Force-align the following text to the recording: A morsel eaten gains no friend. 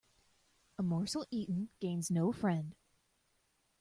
A 0.77 0.81
morsel 0.81 1.27
eaten 1.29 1.69
gains 1.79 2.09
no 2.09 2.31
friend. 2.31 2.73